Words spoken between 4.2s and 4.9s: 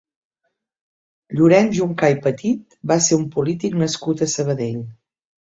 a Sabadell.